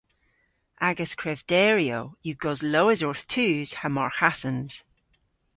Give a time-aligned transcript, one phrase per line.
[0.87, 4.73] Agas krevderyow yw goslowes orth tus ha marghasans.